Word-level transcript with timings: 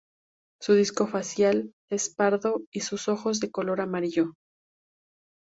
Su 0.59 0.73
disco 0.73 1.05
facial 1.05 1.75
es 1.91 2.09
pardo 2.09 2.63
y 2.71 2.79
sus 2.79 3.07
ojos 3.07 3.39
de 3.39 3.51
color 3.51 3.81
amarillo. 3.81 4.33